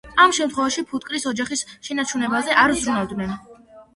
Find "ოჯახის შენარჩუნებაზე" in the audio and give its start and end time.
1.33-2.57